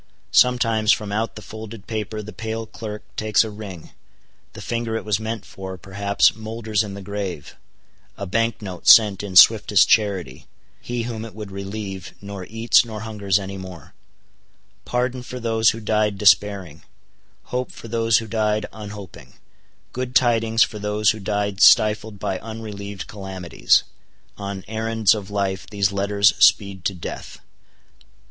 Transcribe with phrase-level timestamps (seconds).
[0.31, 5.19] Sometimes from out the folded paper the pale clerk takes a ring:—the finger it was
[5.19, 7.55] meant for, perhaps, moulders in the grave;
[8.17, 13.37] a bank note sent in swiftest charity:—he whom it would relieve, nor eats nor hungers
[13.37, 13.93] any more;
[14.85, 16.81] pardon for those who died despairing;
[17.53, 19.33] hope for those who died unhoping;
[19.93, 23.83] good tidings for those who died stifled by unrelieved calamities.
[24.35, 27.37] On errands of life, these letters speed to death.